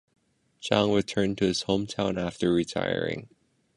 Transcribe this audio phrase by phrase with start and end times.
[0.63, 3.29] Zhang returned to his hometown after retiring.